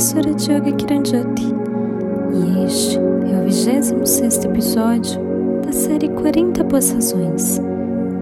professora 0.00 0.30
Yoga 0.30 0.72
Kiranjoti 0.72 1.54
e 2.32 2.64
este 2.64 2.96
é 2.96 3.38
o 3.38 3.44
26 3.44 4.44
episódio 4.46 5.20
da 5.62 5.72
série 5.72 6.08
40 6.08 6.64
Boas 6.64 6.90
Razões, 6.90 7.60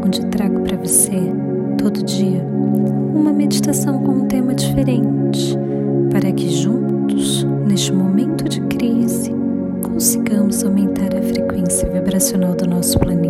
onde 0.04 0.26
trago 0.26 0.60
para 0.62 0.76
você, 0.76 1.32
todo 1.80 2.02
dia, 2.02 2.42
uma 3.14 3.32
meditação 3.32 4.02
com 4.02 4.10
um 4.10 4.26
tema 4.26 4.56
diferente, 4.56 5.56
para 6.10 6.32
que 6.32 6.48
juntos, 6.48 7.44
neste 7.68 7.92
momento 7.92 8.48
de 8.48 8.60
crise, 8.62 9.32
consigamos 9.80 10.64
aumentar 10.64 11.16
a 11.16 11.22
frequência 11.22 11.88
vibracional 11.90 12.56
do 12.56 12.66
nosso 12.66 12.98
planeta. 12.98 13.27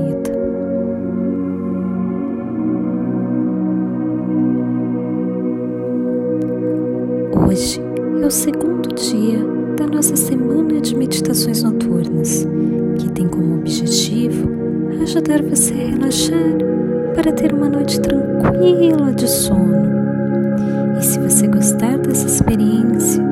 O 8.28 8.30
segundo 8.30 8.94
dia 8.94 9.38
da 9.78 9.86
nossa 9.86 10.14
semana 10.14 10.82
de 10.82 10.94
meditações 10.94 11.62
noturnas, 11.62 12.46
que 12.98 13.10
tem 13.10 13.26
como 13.26 13.56
objetivo 13.56 14.50
ajudar 15.02 15.42
você 15.42 15.72
a 15.72 15.96
relaxar 15.96 16.58
para 17.14 17.32
ter 17.32 17.54
uma 17.54 17.70
noite 17.70 17.98
tranquila 17.98 19.14
de 19.14 19.26
sono. 19.26 19.88
E 20.98 21.02
se 21.02 21.18
você 21.20 21.46
gostar 21.46 21.96
dessa 21.96 22.26
experiência, 22.26 23.24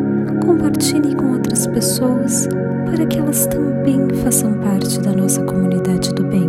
compartilhe 0.43 1.15
com 1.15 1.33
outras 1.33 1.67
pessoas 1.67 2.49
para 2.87 3.05
que 3.05 3.19
elas 3.19 3.47
também 3.49 4.09
façam 4.25 4.55
parte 4.61 4.99
da 5.01 5.13
nossa 5.13 5.45
comunidade 5.45 6.15
do 6.15 6.25
bem. 6.25 6.49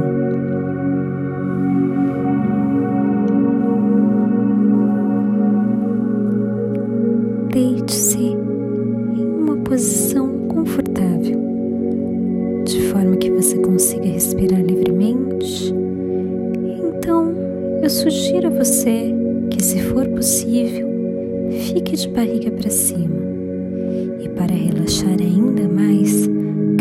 Para 24.38 24.54
relaxar 24.54 25.20
ainda 25.20 25.68
mais, 25.68 26.30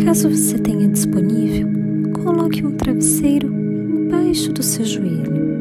caso 0.05 0.29
você 0.29 0.59
tenha 0.59 0.87
disponível, 0.87 1.67
coloque 2.23 2.65
um 2.65 2.71
travesseiro 2.71 3.47
embaixo 3.47 4.53
do 4.53 4.61
seu 4.61 4.85
joelho. 4.85 5.56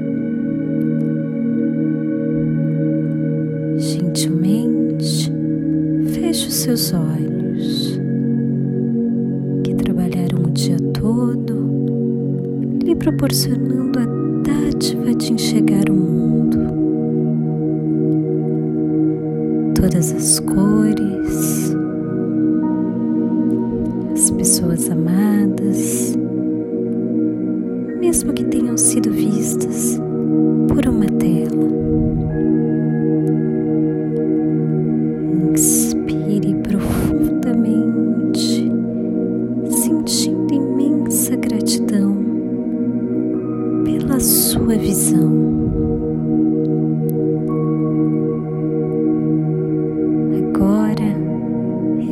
Agora 50.57 51.05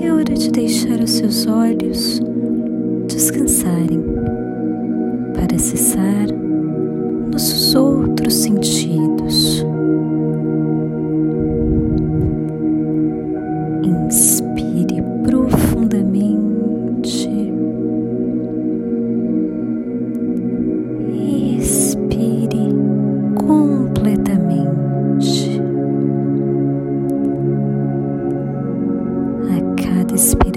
é 0.02 0.12
hora 0.12 0.34
de 0.34 0.50
deixar 0.50 1.00
os 1.00 1.12
seus 1.12 1.46
olhos 1.46 2.20
descansarem 3.08 4.04
para 5.32 5.56
acessar 5.56 6.26
nossos 7.32 7.74
outros 7.74 8.34
sentidos. 8.34 8.93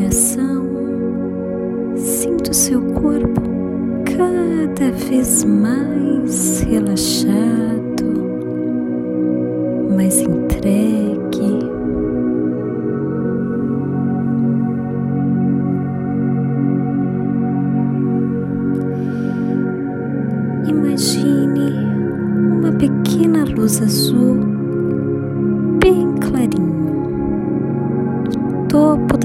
Expiração, 0.07 0.66
sinta 1.95 2.51
o 2.51 2.53
seu 2.53 2.81
corpo 2.81 3.41
cada 4.06 4.91
vez 4.91 5.44
mais 5.44 6.62
relaxado, 6.62 7.87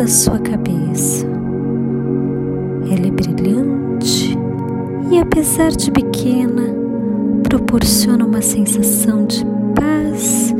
topo 0.02 0.04
da 0.04 0.06
sua 0.06 0.38
cabeça. 0.38 1.26
Ela 2.90 3.06
é 3.06 3.10
brilhante 3.10 4.36
e, 5.10 5.18
apesar 5.18 5.70
de 5.70 5.90
pequena, 5.90 6.74
proporciona 7.44 8.24
uma 8.24 8.42
sensação 8.42 9.24
de 9.26 9.44
paz 9.74 10.54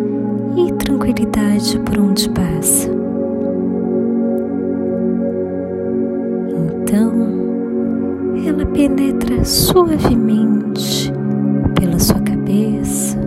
e 0.56 0.72
tranquilidade 0.74 1.78
por 1.80 1.98
onde 1.98 2.28
passa. 2.30 2.88
Então, 6.82 7.12
ela 8.46 8.64
penetra 8.66 9.44
suavemente 9.44 11.12
pela 11.78 11.98
sua 11.98 12.20
cabeça, 12.20 13.18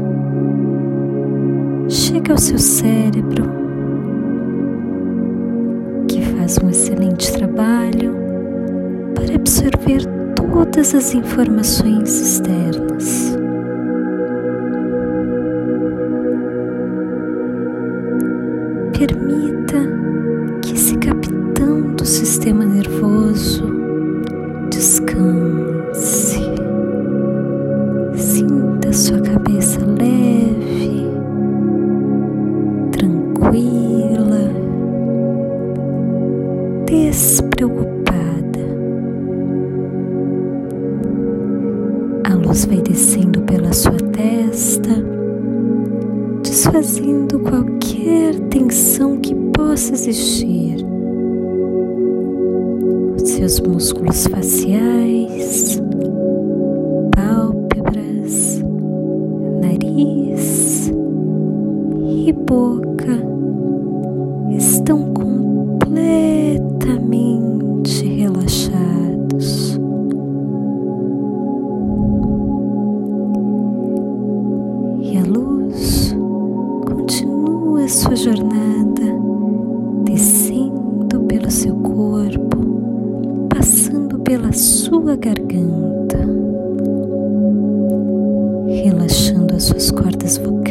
chega 1.89 2.31
ao 2.31 2.37
seu 2.37 2.57
cérebro, 2.57 3.64
faz 6.45 6.59
um 6.63 6.69
excelente 6.69 7.33
trabalho 7.33 8.15
para 9.15 9.33
absorver 9.33 10.05
todas 10.35 10.93
as 10.93 11.15
informações 11.15 12.21
externas. 12.21 13.35
Permita 18.95 19.89
que 20.61 20.75
esse 20.75 20.95
capitão 20.97 21.81
do 21.95 22.05
sistema 22.05 22.63
nervoso 22.63 23.65
descanse. 24.69 26.41
Sinta 28.13 28.93
sua 28.93 29.19
cabeça 29.19 29.79
leve, 29.79 31.07
tranquila, 32.91 34.44
despreocupada. 36.85 38.59
A 42.23 42.33
luz 42.35 42.65
vai 42.65 42.81
descendo 42.81 43.41
pela 43.41 43.73
sua 43.73 43.97
testa, 44.13 44.89
desfazendo 46.41 47.39
qualquer 47.39 48.35
tensão 48.49 49.17
que 49.17 49.33
possa 49.51 49.93
existir. 49.93 50.85
Os 53.15 53.29
seus 53.29 53.59
músculos 53.59 54.27
faciais, 54.27 55.81
pálpebras, 57.15 58.63
nariz 59.61 60.91
e 62.27 62.31
boca 62.31 63.34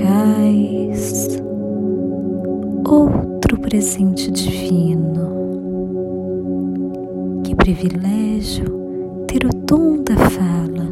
vocais. 0.04 1.28
Outro 2.86 3.58
presente 3.58 4.30
divino. 4.30 5.24
Que 7.42 7.54
privilégio 7.54 8.64
ter 9.26 9.44
o 9.46 9.50
dom 9.66 10.02
da 10.02 10.16
fala. 10.16 10.84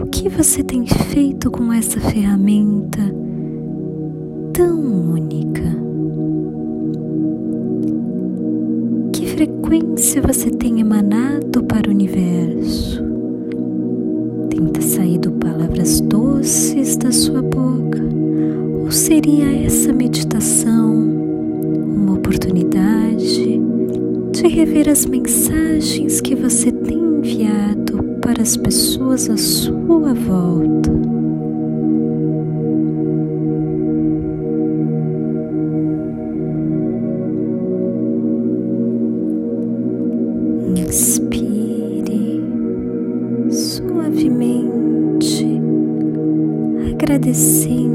O 0.00 0.06
que 0.06 0.28
você 0.28 0.62
tem 0.62 0.86
feito 0.86 1.50
com 1.50 1.72
essa 1.72 2.00
ferramenta 2.00 3.00
tão 4.52 4.78
única? 5.12 5.84
frequência 9.34 10.22
você 10.22 10.48
tem 10.50 10.80
emanado 10.80 11.64
para 11.64 11.88
o 11.88 11.90
universo. 11.90 12.63
Seria 19.04 19.66
essa 19.66 19.92
meditação 19.92 20.94
uma 20.94 22.14
oportunidade 22.14 23.60
de 24.32 24.48
rever 24.48 24.88
as 24.88 25.04
mensagens 25.04 26.22
que 26.22 26.34
você 26.34 26.72
tem 26.72 26.96
enviado 26.96 28.02
para 28.22 28.40
as 28.40 28.56
pessoas 28.56 29.28
à 29.28 29.36
sua 29.36 30.14
volta? 30.14 30.94
agradecendo 46.92 47.93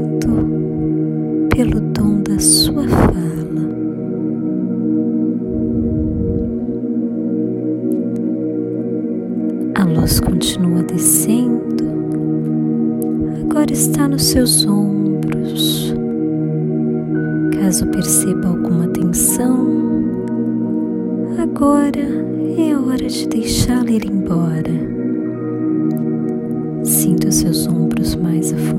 Sinta 26.84 27.28
os 27.28 27.36
seus 27.36 27.66
ombros 27.66 28.14
mais 28.14 28.52
afundados 28.52 28.69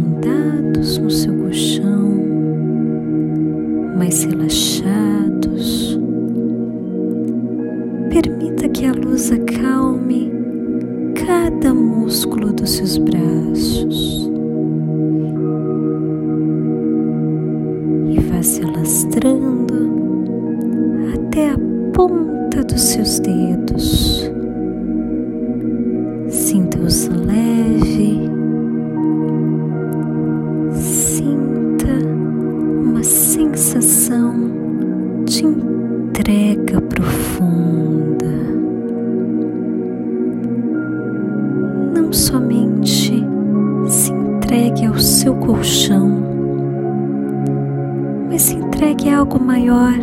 maior, 49.71 49.97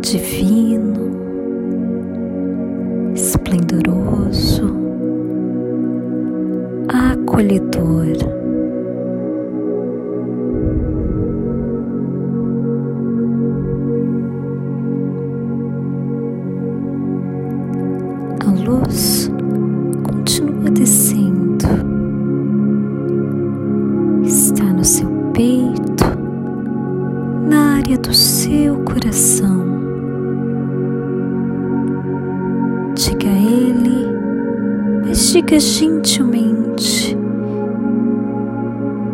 divino 0.00 1.06
esplendoroso, 3.14 4.74
acolhedor. 6.88 8.45
Ele, 33.66 34.06
mas 35.04 35.32
diga 35.32 35.58
gentilmente 35.58 37.16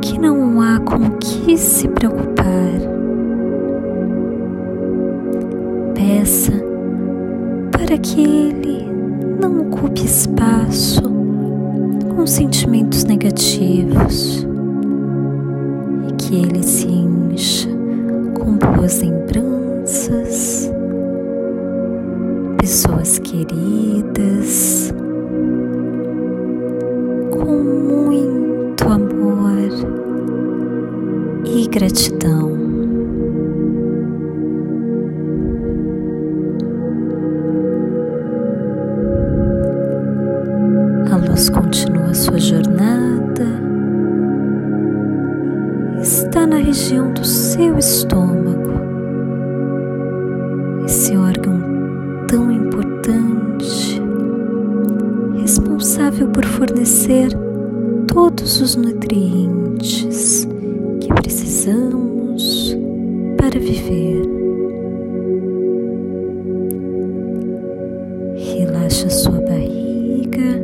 que 0.03 0.19
não 0.19 0.61
há 0.61 0.79
com 0.81 1.11
que 1.19 1.57
se 1.57 1.89
preocupar. 1.89 2.45
Peça 5.95 6.53
para 7.71 7.97
que 7.97 8.21
Ele 8.21 8.87
não 9.41 9.63
ocupe 9.63 10.05
espaço 10.05 11.03
com 12.15 12.27
sentimentos 12.27 13.05
negativos 13.05 14.47
e 16.09 16.13
que 16.15 16.35
Ele 16.35 16.63
se 16.63 16.89
encha 16.89 17.69
com 18.35 18.57
boas 18.59 19.01
lembranças 19.01 19.22
queridas, 23.33 24.93
com 27.31 27.57
muito 27.57 28.85
amor 28.85 29.71
e 31.47 31.67
gratidão. 31.67 32.52
Responsável 56.13 56.29
por 56.29 56.45
fornecer 56.45 57.31
todos 58.07 58.61
os 58.61 58.77
nutrientes 58.77 60.47
que 61.01 61.09
precisamos 61.15 62.77
para 63.37 63.59
viver. 63.59 64.23
Relaxa 68.37 69.09
sua 69.09 69.41
barriga 69.41 70.61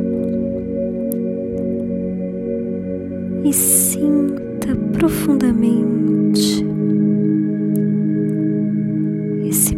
e 3.43 3.53
sinta 3.53 4.75
profundamente 4.93 6.65
esse 9.47 9.75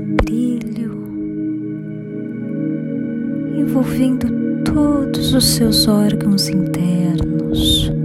envolvendo 3.57 4.40
todos 4.73 5.33
os 5.33 5.45
seus 5.45 5.87
órgãos 5.87 6.47
internos. 6.47 8.00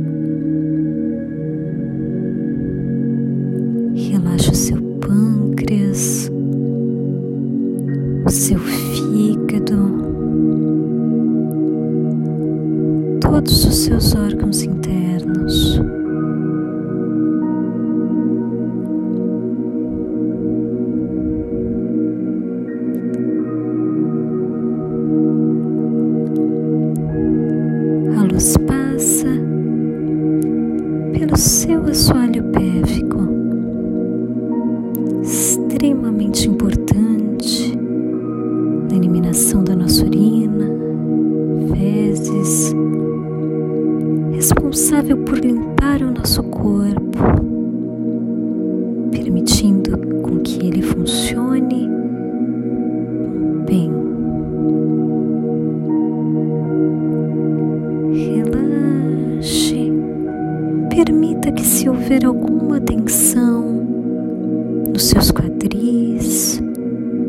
se 61.67 61.89
houver 61.89 62.25
alguma 62.25 62.81
tensão 62.81 63.85
nos 64.93 65.09
seus 65.09 65.33
quadris, 65.33 66.63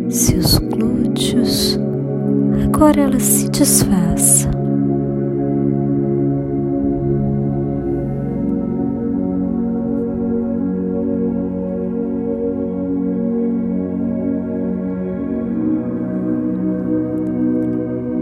seus 0.10 0.60
glúteos, 0.60 1.79
agora 2.63 3.01
ela 3.01 3.20
se 3.20 3.50
desfaça. 3.50 4.48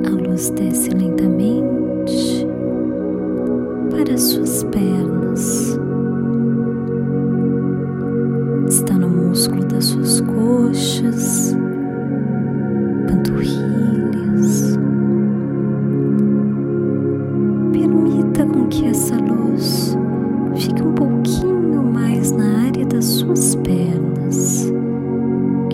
A 0.06 0.10
luz 0.10 0.50
desce 0.52 0.92
lentamente 0.92 2.48
para 3.92 4.18
suas 4.18 4.65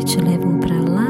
te 0.03 0.19
levam 0.19 0.59
para 0.59 0.79
lá. 0.79 1.00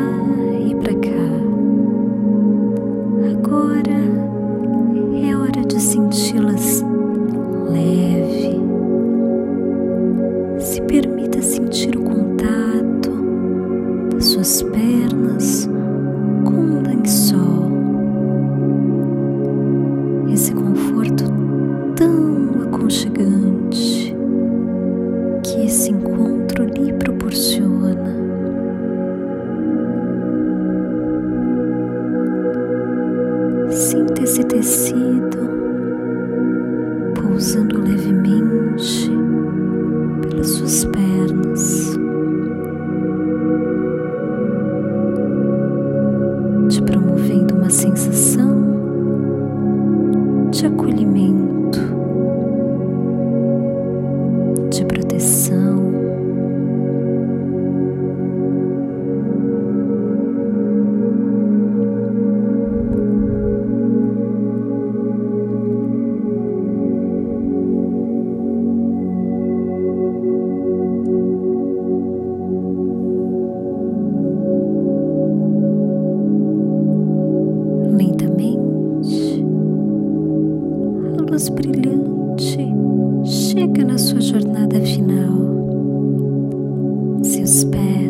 seus 87.23 87.63
pés. 87.65 88.00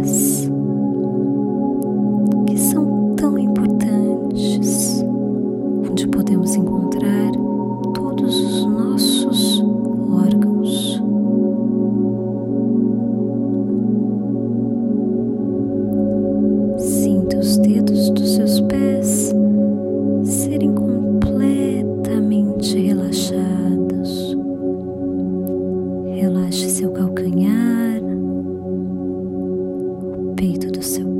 respeito 30.41 30.71
do 30.71 30.81
seu 30.81 31.10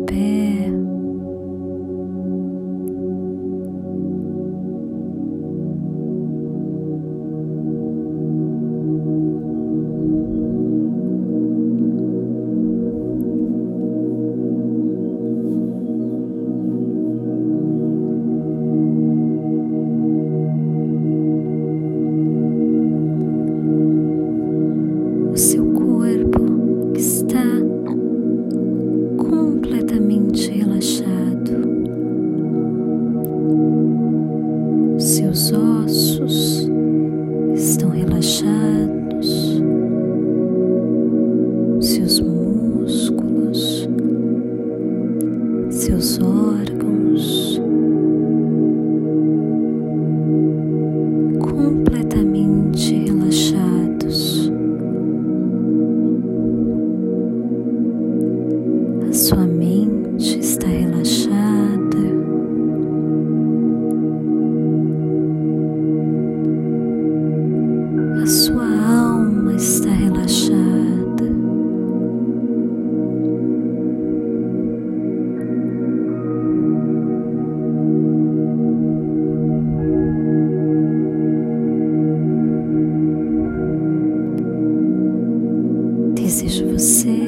desejo 86.32 86.66
você. 86.72 87.21